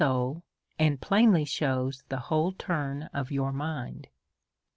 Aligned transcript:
167 0.01 0.31
soul^ 0.33 0.41
and 0.89 0.99
plainly 0.99 1.45
shews 1.45 2.03
the 2.09 2.17
whole 2.17 2.53
turn 2.53 3.03
of 3.13 3.31
your 3.31 3.51
mind. 3.51 4.07